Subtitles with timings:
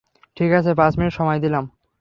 [0.37, 1.63] ঠিক আছে, পাঁচ মিনিট সময় দিলাম।